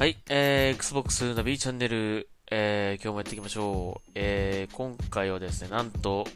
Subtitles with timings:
[0.00, 4.10] はい、えー、Xbox ナビチャンネル、えー、今日もやっていきましょう。
[4.14, 6.26] えー、今回はですね、なんと、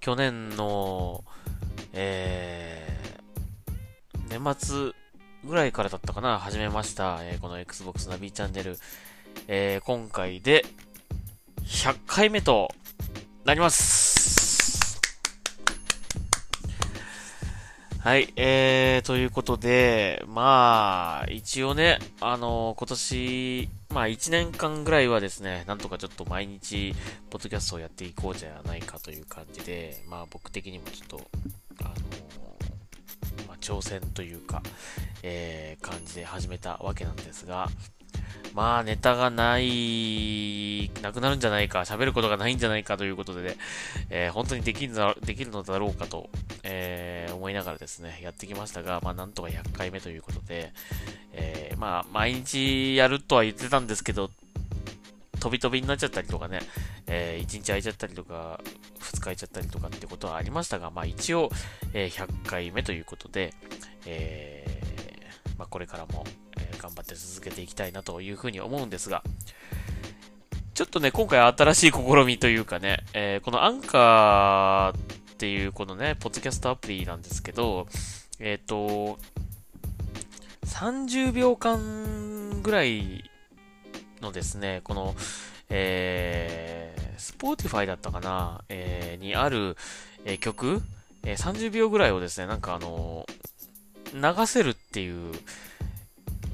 [0.00, 1.24] 去年の、
[1.94, 4.92] えー、年末
[5.46, 8.76] ぐらいからだったかな、始めました、えー、この Xbox ナビチャンネル、
[9.48, 10.66] えー、今回で、
[11.64, 12.70] 100回目と
[13.46, 13.99] なります。
[18.02, 26.94] はい、えー、ということで、まあ、一応ね、あの今年、まあ1年間ぐらいはですね、なんとかちょっと毎日、
[27.28, 31.30] ポッドキャストをやっていこうじゃないかという感じで、まあ僕的にもちょっと、
[31.80, 31.94] あの
[33.46, 34.62] まあ挑戦というか、
[35.22, 37.68] えー、感じで始めたわけなんですが、
[38.54, 43.56] まあ、ネタがない、なくなるんじゃないか、喋ることがないんじゃないかということでね、
[44.10, 46.28] えー本当にできるのできるのだろうかと、
[46.62, 50.72] えー思いながらですね、やってきましたが、まあ、なんとか100回目ということで、
[51.32, 54.30] えーまあ、毎日やるとは言ってたんですけど、
[55.38, 56.60] 飛び飛びになっちゃったりとかね、
[57.06, 58.60] え1日空いちゃったりとか、
[59.00, 61.50] 2日空いちゃったりとかってことはありましたが、まあ一応、
[61.94, 63.54] えー100回目ということで、
[64.06, 64.80] えー
[65.58, 66.24] まあこれからも、
[66.80, 69.22] 頑張って続けていきたいなというふうに思うんですが、
[70.72, 77.86] ちょっとね、今回新しい試みというかね、えーこのアンカーっていうこのね、ポッドキャストアプリなんですけど、
[78.38, 79.18] えっ、と、
[80.64, 83.30] 30秒間ぐらい
[84.22, 85.14] のですね、この、
[85.68, 89.76] えー、Spotify だったかな、えーにある、
[90.24, 90.80] えー曲、
[91.24, 93.26] えー30秒ぐらいをですね、なんかあの
[94.14, 95.34] 流せるっていう、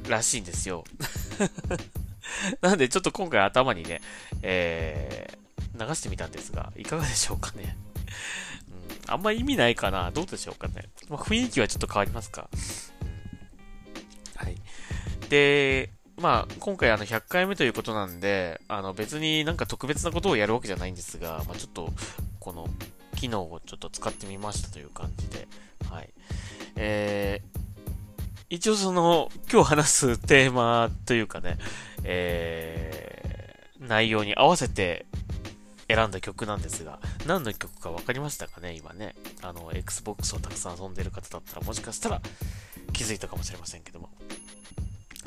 [0.09, 0.85] らしいんですよ。
[2.61, 4.01] なんでちょっと今回頭にね、
[4.43, 7.77] えー、流してみたんですが、いかがでしょうかね。
[9.07, 10.85] うん、あんま意味ないかなどうでしょうかね。
[11.09, 12.49] まあ、雰囲気はちょっと変わりますか。
[12.53, 14.57] うん、はい。
[15.29, 15.91] で、
[16.21, 21.93] まあ、今回あの100回目ということなんで、あの別になんか特別なことをやるわけじゃないんですが、まあ、ちょっと
[22.41, 22.69] この
[23.17, 25.47] 機能をちょっと使ってみましたという感じで、
[25.91, 26.11] はい。
[26.77, 27.56] えー、
[28.49, 31.59] 一応その、今日話すテーマというかね、
[32.05, 35.07] えー、内容に合わせて
[35.89, 39.17] 選んだ曲なんですが、何の曲か分かりましたかね、今ね。
[39.43, 42.21] あの、Xbox をたくさん遊んでる方だったら、もしかしたら
[42.93, 44.11] 気づいたかもしれませんけども。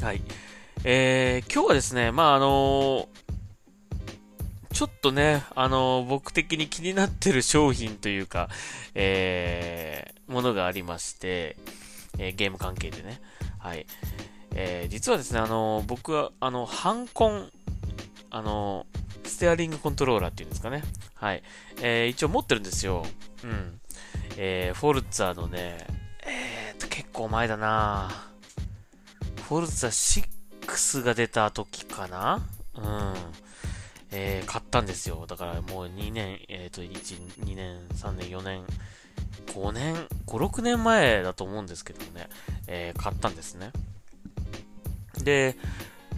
[0.02, 0.22] はい。
[0.86, 3.10] えー、今日はですね、まあ、あの
[4.72, 8.48] ちょっとね、あの僕的に気になってる商品というか、
[8.96, 11.58] えー、ものがありまして、
[12.20, 13.20] えーゲーム関係でね。
[13.58, 13.86] はい。
[14.56, 17.50] えー実はですね、あの僕は、あの、ハンコン、
[18.30, 18.86] あの
[19.24, 20.84] ステアリングコントローラーっていうんですかね。
[21.16, 21.44] はい。
[21.82, 23.06] えー一応持ってるんですよ。
[23.44, 23.80] うん。
[24.38, 25.88] えフォルツァのね、
[26.24, 28.10] えーと、結構前だな
[29.48, 30.28] フォルツァ
[30.62, 32.42] 6が出た時かな
[32.76, 33.14] うん。
[34.12, 35.26] えー買ったんですよ。
[35.28, 36.90] だからもう2年、えっ、と、1、
[37.44, 38.64] 2年、3年、4年、
[39.48, 39.96] 5年、
[40.28, 42.30] 5、6年前だと思うんですけどもね、
[42.68, 43.72] えー買ったんですね。
[45.24, 45.56] で、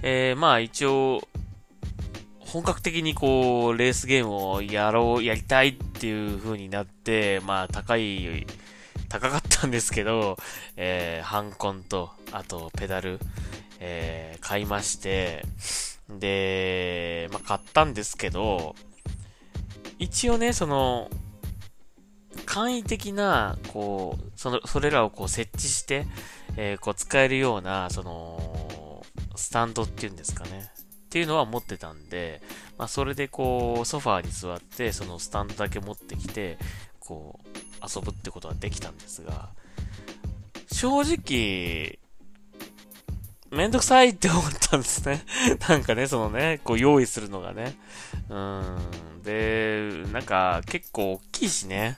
[0.04, 1.22] えーまあ一応、
[2.40, 8.46] 本格的にこう、レースゲームをやろう、やりたいっていう風になって、まあ高い、
[9.08, 10.38] 高かったんですけど、
[10.76, 13.20] えー、ハンコンと、あとペダル、
[13.80, 15.46] えー買いまして、
[16.10, 18.76] で、まあ買ったんですけど、
[20.00, 21.10] 一応ね、その、
[22.46, 26.08] 簡易的な、こう、その、それらをこう設置して、
[26.58, 29.04] えーこう使えるような、その、
[29.36, 30.72] スタンドっていうんですかね。
[31.06, 32.42] っていうのは持ってたんで、
[32.78, 36.58] まあそれでこう、ソファーに座って、そのスタンドだけ持ってきて、
[37.00, 37.48] こう、
[37.84, 39.50] 遊ぶってことはできたんですが、
[40.72, 42.00] 正直、
[43.52, 45.26] めんどくさいって思ったんですね。
[45.68, 47.76] なんかね、そのね、こう用意するのがね。
[48.30, 48.80] うー
[49.18, 49.24] ん。
[49.24, 51.98] で、なんか結構大きいしね。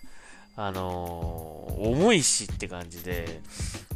[0.56, 3.42] あのー重いしって感じで、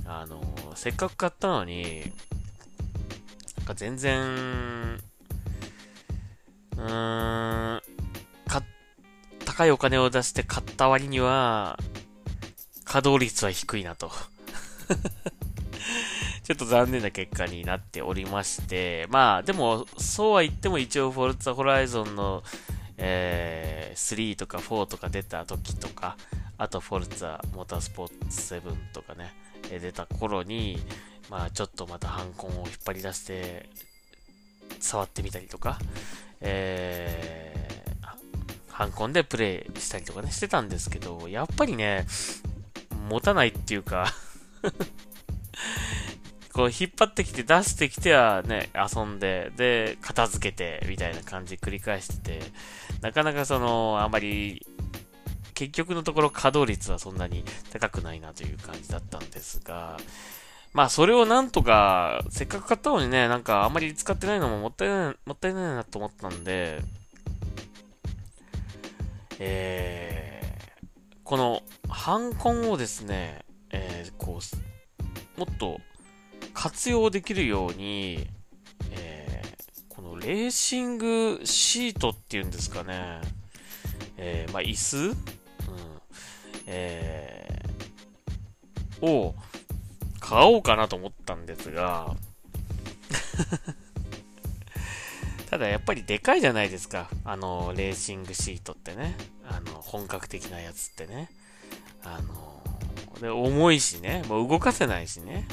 [0.06, 2.12] あのーせっかく買ったのに、
[3.58, 4.22] なんか全然、
[6.78, 7.82] うーん、
[8.48, 8.64] か、
[9.46, 11.80] 高いお金を出して買った割には、
[12.86, 14.12] 稼働率は低いなと。
[16.44, 22.44] ちょっと残念な結果になっておりまして、まあ、でも、そうは言っても一応、フォルツァホライゾンの、
[22.98, 26.16] えー、3とか4とか出た時とか、
[26.58, 29.34] あと、フォルツァモータースポーツ7とかね、
[29.72, 30.80] え出た頃に、
[31.30, 33.70] まあ、ちょっとまたハンコンを引っ張り出して、
[34.80, 35.80] 触ってみたりとか、
[36.42, 42.06] えー、ハンコンでプレイしたりとかね、してたんですけど、やっぱりね、
[43.10, 44.14] 持たないっていうか
[46.54, 52.52] こう引っ張ってきて出してきてはね、遊んで、で、片付けて、みたいな感じ繰り返してて、
[53.02, 54.66] なかなかその、あんまり、
[55.58, 59.98] 結局のところ稼働率はそんなに高くないなという感じだったんですが、
[60.72, 66.80] まあそれをなんとか、せっかく買ったのにね、なんかあんまり使ってないのももったいない、もったいないなと思ったんで、
[69.40, 75.82] えー、この、ハンコンをですね、えー、こう、もっと
[76.54, 78.28] 活用できるように、
[78.92, 83.22] えー、このレーシングシートっていうんですかね、
[84.18, 85.37] えー、まあ、椅子、
[86.68, 89.36] えー、を
[90.20, 92.16] 買おうかなと思ったんですが
[95.50, 97.10] ただやっぱりでかいじゃないですか。
[97.24, 99.16] あの、レーシングシートってね。
[99.46, 101.30] あの、本格的なやつってね。
[102.04, 102.62] あの、
[103.22, 104.24] で、重いしね。
[104.28, 105.48] もう動かせないしね。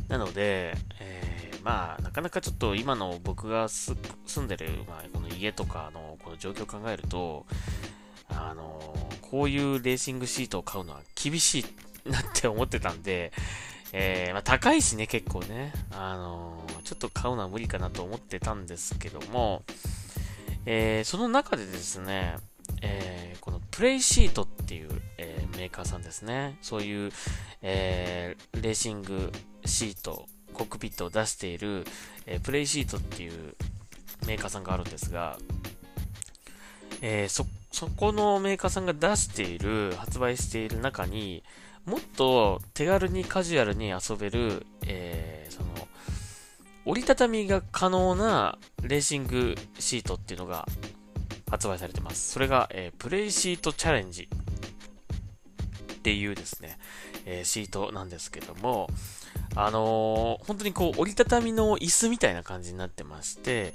[0.00, 0.08] うん。
[0.08, 3.96] なので、えー、まあ、なかなかちょっと今の僕が住
[4.40, 7.46] んでる、まあ、この家とかのこの状況を考えると、
[8.32, 11.64] あの、こういうレーシングシートを買うのは厳しい
[12.10, 13.32] なって思ってたんで、
[13.92, 15.72] えー、まあ、高いしね、結構ね。
[15.90, 19.64] あの、ちょっと買うのは無理かなと思ってたんですけども、
[20.64, 22.36] えー、その中でですね、
[22.82, 26.56] えこのプレイシートっていう、えメーカーさんですね。
[26.62, 27.12] そういう、
[27.62, 29.32] えレーシング
[29.64, 31.84] シート、コックピットを出している、
[32.26, 33.56] えプレイシートっていう
[34.26, 35.38] メーカーさんがあるんですが、
[37.02, 41.42] えそ、そこのメーカーさんが出している、発売している中に、
[41.86, 45.88] もっと手軽にカジュアルに遊べる、えー、その、
[46.84, 50.66] 折りたたみが可能なレーシングシートっていうのが
[51.50, 52.32] 発売されてます。
[52.32, 54.28] それが、えー、プレイシートチャレンジ
[55.92, 56.78] っていうですね、
[57.26, 58.88] えー、シートなんですけども、
[59.54, 63.74] あのー、本当にこう折りたたみの椅子みたいな感じになってまして、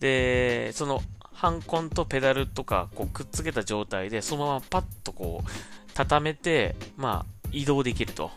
[0.00, 1.02] で、その、
[1.36, 5.50] ハンコンとペダルとかこうくっつけた状態で、そのままパッとこう、
[5.92, 8.30] 畳めて、まあ、移動できると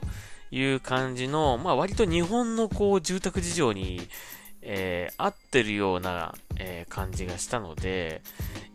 [0.51, 4.01] いう感じの、まあ割と日本のこう住宅事情に、
[4.61, 8.21] えー、合ってるような、えー、感じがしたので、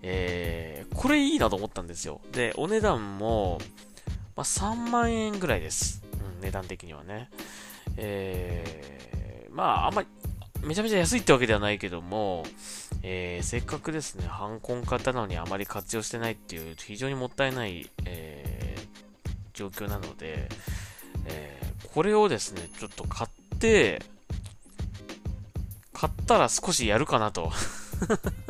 [0.01, 2.23] えー、これいいなと思ったんですよ。
[2.33, 3.59] で、お値段も、
[4.37, 6.03] まあ、3万円ぐらいです。
[6.15, 7.29] うん、値段的にはね。
[7.99, 10.09] えー、まあ、あんまり、
[10.65, 12.45] めちゃめちゃ安いってわけではないけども、
[13.03, 18.77] えー、せっかくですね、ハンコン買ったのにあまり活用してないっていう、非常にもったいない、え
[19.55, 20.49] 状況なので、
[21.27, 24.03] えー、これをですね、ちょっと買って、
[25.93, 27.53] 買ったら少しやるかなと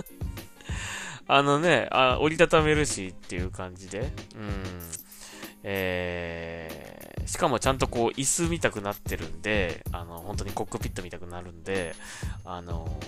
[1.28, 4.08] あのねあ、折りたためるしっていう感じで、うん。
[5.62, 9.84] えー、しかもちゃんとこう椅子見たくなってるんで、
[10.34, 11.94] 本当にコックピット見たくなるんで、
[12.44, 12.98] あの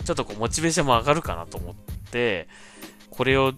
[0.00, 1.74] ー、ちょっとこうモチベーションも上がるかなと思っ
[2.10, 2.46] て、
[3.08, 3.54] これを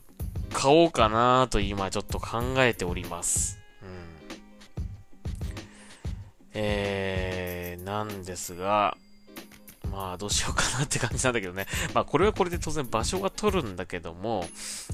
[0.52, 3.58] 買おうかなと今ちょっと考えております。
[3.82, 3.88] うん。
[6.54, 8.96] えー、なんですが、
[9.90, 11.66] まあどうしようかなって感じなんだけどね。
[11.94, 14.48] まあこれはこれで当然場所が取るんだけども、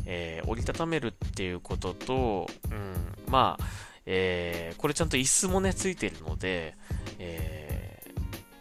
[0.06, 2.94] えー、折りたためるっていうことと、うん、
[3.30, 3.64] まあ、
[4.06, 6.76] えー、これちゃんと椅子もね、ついてるので、
[7.18, 7.63] えー、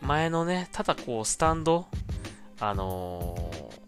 [0.04, 1.88] 前のね、ただこうスタンド、
[2.60, 3.84] あのー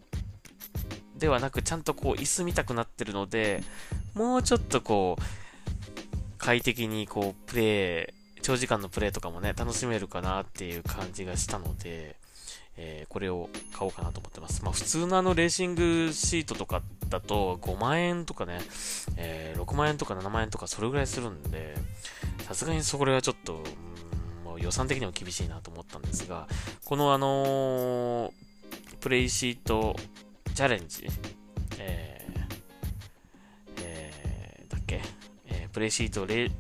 [1.18, 3.64] ではなく、ちゃんとこう、椅子見たくなってるので、
[4.14, 5.24] もうちょっとこう、
[6.38, 12.18] 快適にこう、プレイ、長時間のプレイとかもね、楽しめるかなっていう感じがしたので、
[12.78, 14.64] えー、これを買おうかなと思ってます。
[14.64, 18.60] まあ普通のあのレーシングシートとかだと5万円とかね、
[19.16, 21.76] えー、6万円とか7万円とかそれぐらいするんで、
[22.42, 23.64] さすがにそれはちょっと、
[24.60, 26.48] 予算的にも厳しいなと思ったんですが、
[26.86, 28.34] このあの、
[29.00, 29.96] プレイシート
[30.54, 31.08] チャレンジ、
[31.80, 35.02] えー、えー、だっけ、
[35.48, 36.52] えー、プレイシートレ、うん、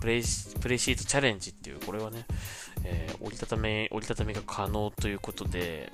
[0.00, 0.22] プレイ、
[0.60, 2.26] プレイシートチャレンジっていう、これはね、
[2.84, 5.90] えー、折りたため、折りたたみが可能ということで、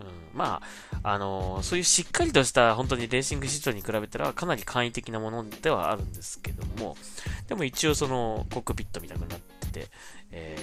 [0.00, 0.06] うん、
[0.38, 0.60] ま
[1.02, 6.96] あ、あのー、そういうしっかりとした本当にレーシングシートに比べたらかなり簡易的なものではあるんですけども、
[7.48, 9.88] でも一応そのコックピットみたくなってて、
[10.32, 10.56] え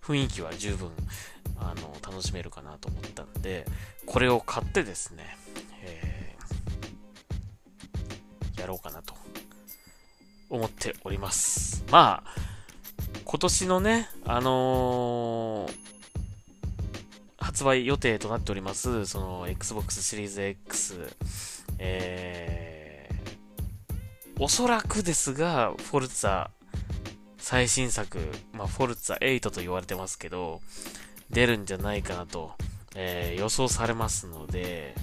[0.00, 0.90] ー、雰囲気は十分、
[1.58, 3.66] あの、楽しめるかなと思ったんで、
[4.06, 5.36] これを買ってですね、
[5.82, 9.14] えー、やろうかなと
[10.50, 11.84] 思っております。
[11.90, 12.30] まあ、
[13.24, 15.74] 今年のね、あのー、
[17.38, 21.16] 発売予定となっております、その Xbox シリーズ X、
[21.78, 26.50] えー、おそらくですが、フォルツァ
[27.44, 28.18] 最新作、
[28.54, 30.62] まあ、フォルツァ8と言われてますけど、
[31.28, 32.52] 出るんじゃないかなと、
[32.96, 34.94] えー、予想されますので、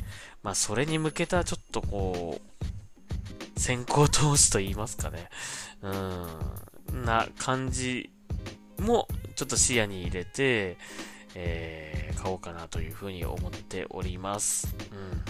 [0.42, 5.30] まあ、それに向けたちょっとこう、先行投資と言いますかね。
[5.84, 8.10] うん、な感じ
[8.80, 10.78] もちょっと視野に入れて、
[11.36, 14.76] えー、買おうかなというふうに思っております。
[14.92, 15.24] うん。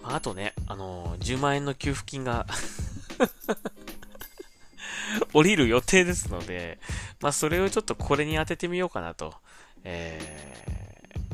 [0.00, 2.46] まあ、あとね、あのー、10万円の給付金が
[5.32, 6.78] 降りる予定ですので、
[7.20, 9.34] まあ、それをちょっとこれに当ててみようかなと、
[9.84, 10.20] え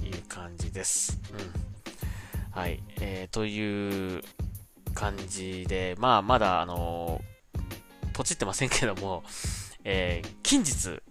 [0.01, 1.21] ー、いう感じです。
[1.33, 2.59] うん。
[2.59, 2.83] はい。
[3.01, 4.23] えー、という
[4.95, 9.25] 感じで、まあ、まだ、あのー、ポチってませんけども、
[9.85, 11.03] えー、近日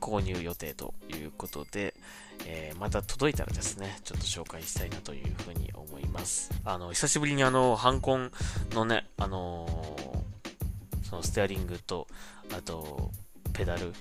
[0.00, 1.94] 購入予定ということで、
[2.46, 6.50] えー、また届いたらですね、ちょっと紹介したいなというふうに思います。
[6.64, 8.32] あの、久しぶりにあの、ハンコン
[8.72, 10.19] のね、あのー、
[11.10, 12.06] そのステアリングと、
[12.56, 13.10] あと、
[13.52, 13.94] ペダル、引っ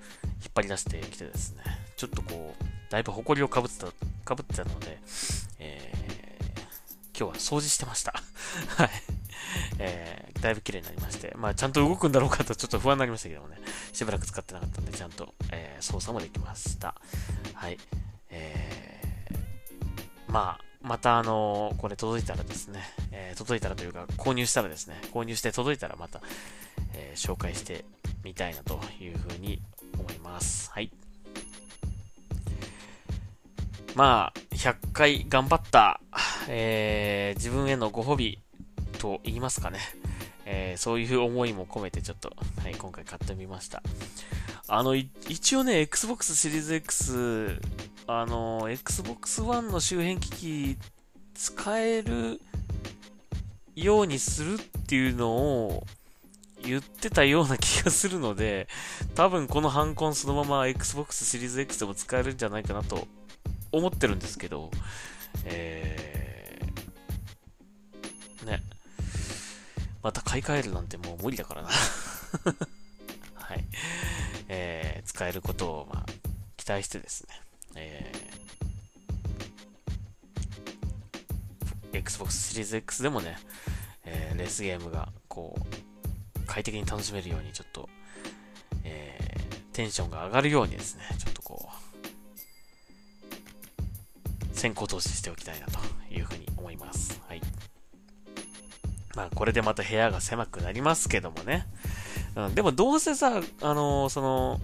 [0.54, 1.64] 張り出してきてですね、
[1.98, 3.88] ちょっとこう、だいぶ埃をかぶってた、
[4.24, 5.00] かぶってたので、
[5.58, 8.14] えー、今日は掃除してました。
[8.78, 8.90] はい。
[9.80, 13.58] えー、だいぶ綺麗になりまして、まあ、ちゃんと動くんだろうかとちょっと不安になりましたけどもね、
[13.92, 16.94] しばらく使ってなかったんで、ちゃんと、えー、操作もできました。
[17.56, 17.78] はい。
[18.30, 22.82] えー、まあ、またあの、これ届いたらですね、
[23.12, 26.22] えー、届いたらというか、購入したらですね、購入して届いたらまた、
[26.94, 27.86] えー、紹介して
[28.24, 29.62] みたいなというふうに
[29.98, 30.72] 思います。
[30.72, 30.92] はい。
[33.96, 36.00] まあ、100回頑張った、
[36.48, 38.40] えー、自分へのご褒美
[39.00, 39.80] と言いますかね。
[40.46, 43.84] えー、そういう思いも込めてちょっと、はい、今回買ってみました。
[44.68, 47.60] あの、一応ね、Xbox シリーズ X、
[48.12, 50.78] あの、Xbox One の周辺機器
[51.36, 52.42] 使える
[53.76, 55.86] ようにするっていうのを
[56.64, 58.68] 言ってたような気がするので、
[59.14, 63.08] 多分このハンコンそのまま Xbox シリーズ X でも使えるんじゃないかなと
[63.72, 64.72] 思ってるんですけど、
[65.46, 68.64] えー、ね。
[70.02, 71.70] また買い替えるなんてもう無理だからな
[73.36, 73.64] はい。
[74.48, 76.06] えー、使えることを、まあ、
[76.58, 83.38] 期待してですね、えー、Xbox シリーズ X でもね、
[84.06, 85.64] えー、レースゲームが、こう、
[86.46, 87.90] 快適に楽しめるように、ちょっと、
[88.84, 91.70] えー、テンションが上がるようにですね、ちょっとこ
[94.54, 95.80] う、先行投資しておきたいなと
[96.12, 97.22] いうふうに思います。
[97.28, 97.42] はい。
[99.16, 101.66] まあ、これでまた部屋が狭くなりますけどもね。
[102.36, 104.60] うん、でもどうせさ、あのー、その、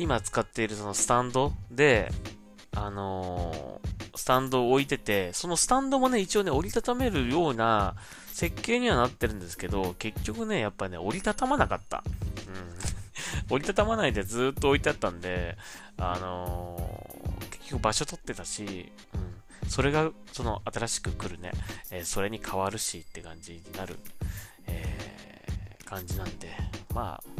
[0.00, 2.10] 今使っているそのスタンドで、
[2.76, 7.94] あのー、スタンドを置いてて、そのスタンドもね、一応ね、折りたためるような
[8.32, 12.02] 設計にはなってるんですけど、結局ね、やっぱね、折りたたまなかった。
[12.48, 13.52] うん。
[13.54, 15.58] 折りたたまないでずっと置いてあったんで、
[15.96, 18.92] あのー、結局場所取ってたし、
[19.62, 19.68] うん。
[19.70, 21.52] それが、その、新しく来るね、
[21.90, 23.98] えー、それに変わるしって感じになる、
[24.66, 26.56] えー、感じなんで、
[26.94, 27.39] まあ、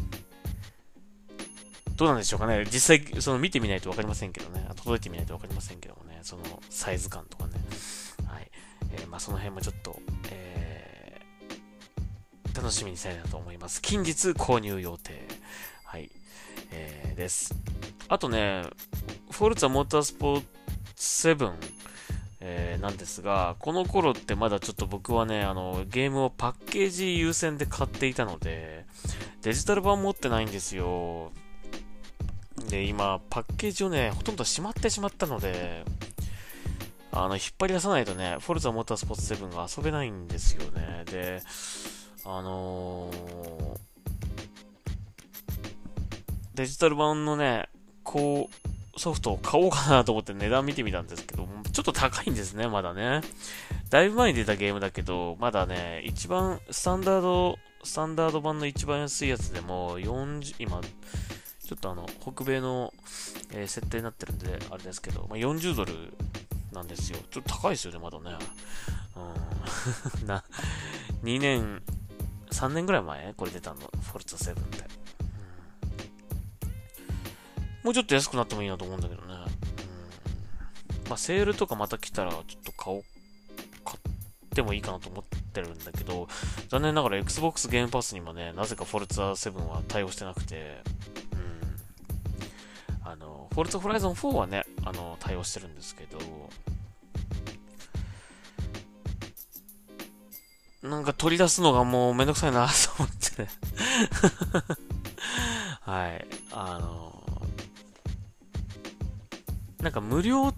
[2.01, 2.65] どうなんでしょうかね。
[2.65, 4.67] 実際、その見てみないとわかりませんけどね。
[4.75, 6.21] 届いてみないとわかりませんけどもね。
[6.23, 7.53] そのサイズ感とかね。
[8.27, 8.51] はい。
[8.95, 13.83] えー、まあ、その辺もちょっと、えー、楽しみにしたいなと思います。
[13.83, 15.29] 近日購入予定。
[15.85, 16.11] はい。
[16.73, 17.55] えー、です。
[18.09, 18.63] あとね、
[19.31, 20.43] フォルツァモータースポー
[20.97, 21.53] ツ7
[22.41, 28.87] えー、なんですが、この頃ってまだちょっと僕はね、あの、ゲームをパッケージ優先で買っていたので、
[29.43, 31.33] デジタル版持ってないんですよ。
[32.71, 35.85] で、今、パッケージをね、ほとんどしまってしまったので、
[37.13, 41.03] あの、引っ張り出さないとね、フォルザモータースポーツ7が遊べないんですよね。
[41.07, 41.43] で、
[42.25, 43.77] あのー、
[46.55, 47.69] デジタル版のね、
[48.05, 48.49] こ
[48.97, 53.23] う、ソフトを買おうかなと思って値段見てみたんですけど、ちょっと高いんですね、まだね。
[53.89, 60.81] だいぶ前に出たゲームだけど、まだね、一番、スタンダード、スタンダード版の一番安いやつでも、40、今、
[61.71, 62.93] ちょっとあの、北米の、
[63.53, 66.13] えー、設定になってるんで、あれですけど、まあ、40ドル
[66.73, 67.19] なんですよ。
[67.31, 68.37] ちょっと高いですよね、まだね。
[70.21, 70.27] うん。
[70.27, 70.43] な、
[71.23, 71.81] 2年、
[72.51, 73.35] 3年ぐらい前？
[73.35, 74.79] これ出たの、フォルツァ7って。
[74.79, 74.85] うん
[77.85, 79.29] もうちょっと安くなってもいいなと思うんだけどね。
[79.29, 81.09] うん。
[81.09, 83.05] まあ、セールとかまた来たら、ちょっと買おう、
[83.85, 83.99] 買っ
[84.55, 86.29] てもいいかなと思ってるんだけど、
[86.69, 90.83] 残念ながら Xbox ゲームパスにもね、なぜかフォルツァ7は対応してなくて、
[93.61, 96.19] フォルツホライゾン4はね、あの、対応してるんですけど、
[100.83, 103.49] なんか取り出すのがもうめんどくさいなと思って
[105.83, 106.27] はい。
[106.53, 107.43] あの
[109.83, 110.55] なんか無料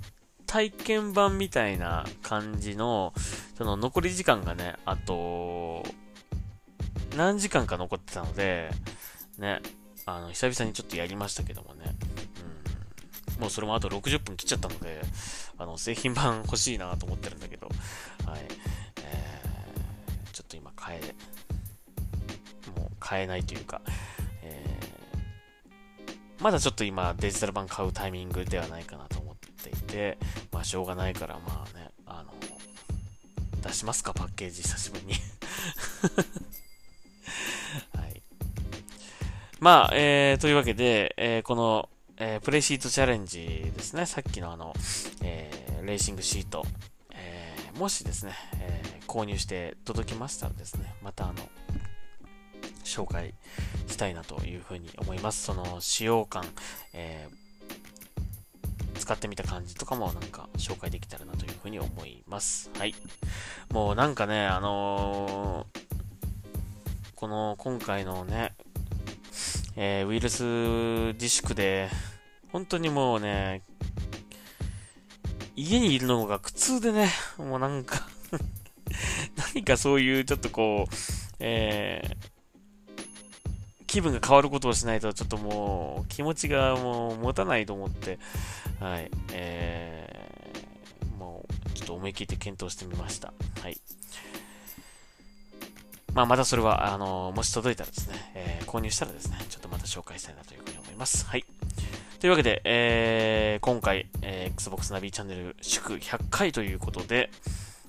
[0.47, 3.15] 体験版みたいな感じの、
[3.59, 5.83] その残り時間がね、あと、
[7.17, 8.71] 何時間か残ってたので、
[9.39, 9.61] ね、
[10.07, 11.97] あの、久々にちょっとやりましたけどもね、
[13.43, 15.03] もうそれもあと60分切っちゃったので、
[15.59, 17.67] あの、製品版欲しいなと思ってるんだけど、
[18.25, 18.41] はい、
[19.03, 21.15] えー、ちょっと今買え、
[22.79, 23.83] もう買えないというか、
[24.45, 30.19] えー、まだちょっと今デジタル版買うタイミングではないかなと思っていて、
[30.53, 32.33] まあしょうがないから、まあね、あの、
[33.61, 35.15] 出しますか、パッケージ久しぶりに。
[39.59, 41.89] まあ、えー、というわけで、えー、この、
[42.25, 44.73] えー、プレイシートチャレンジですね、さっきのあの、
[45.25, 46.65] えー、レーシングシート、
[47.13, 51.35] えー、もしですね、え、購入して届きましたらですね、またあの、
[52.85, 53.35] 紹介
[53.89, 55.43] したいなというふうに思います。
[55.43, 56.45] その使用感、
[56.93, 57.29] え、
[59.01, 62.71] 使ってみた感じとかもなんか紹介できたらなというふうに思います。
[62.79, 62.95] はい。
[63.73, 65.67] もうなんかね、あの、
[67.17, 68.55] この今回のね、
[69.75, 71.89] えー、ウイルス自粛で、
[72.53, 73.63] 本当にもうね、
[75.57, 78.07] 家にいるのが苦痛でね、もうなんか
[79.55, 80.95] 何かそういうちょっとこう、
[81.39, 88.19] えー、気分が変わることをしないと、ちょっともう気持ちがもう持たないと思って、
[88.81, 93.33] はい、えー、もうちょっと思い切って検討してみました。
[93.63, 93.81] はい。
[96.13, 101.25] まあ、またそれは、あの、もし届いたらですね、えー、購入したらですね、ちょっとまた紹介したいなというふうに思います。
[101.25, 101.45] はい。
[102.23, 107.33] というわけで、えー、今回、えー、Xbox ナビチャンネル祝100回ということで、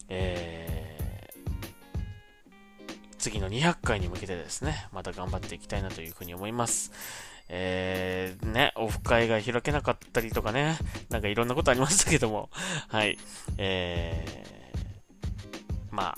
[0.10, 6.91] えー、次の200回に向けてですね、また頑張っていきたいなというふうに思います。
[7.48, 10.80] えー、ね、オフ会が開けなかったりとかね、
[11.12, 12.50] なんかいろんなことありましたけども、
[12.89, 13.19] はい、
[13.60, 16.15] えー、まあ、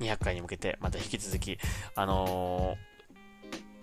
[0.00, 1.60] 200回に向けて、また引き続き、
[1.94, 2.93] あのー、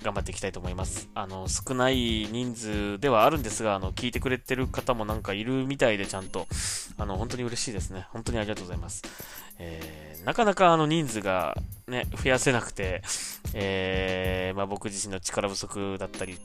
[0.03, 1.09] 頑張っていきたいと思います。
[1.13, 6.47] あの、少ない人数ではあるんですが、あの、聞いてくれてる方もなんかいるみたいで、ちゃんと、
[6.97, 8.07] あの、本当に嬉しいですね。
[8.11, 9.03] 本当にありがとうございます。
[9.59, 11.55] えー、なかなかあの人数が
[11.87, 13.03] ね、増やせなくて、
[13.53, 16.39] えー、まあ僕自身の力不足だったり、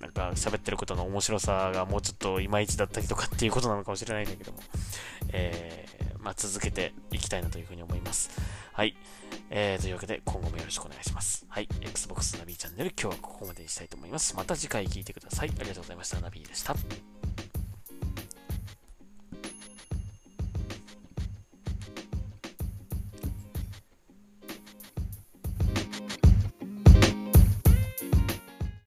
[0.00, 4.58] なんか喋ってることの面白さがもうちょっといまいちだったりとかっていうことなのかもしれないんだけども、
[5.32, 8.30] えー、まあ続けていきたいなというふうに思います。
[8.72, 8.96] はい。
[9.50, 11.46] えー、というわけで、今後もよろしくお願いします。
[11.48, 11.68] はい。
[11.80, 14.36] Xbox ナビチャンネル、今日はここまでにしたいと思います。
[14.36, 15.50] また次回聞いてください。
[15.50, 16.20] ありがとうございました。
[16.20, 16.74] ナビでした。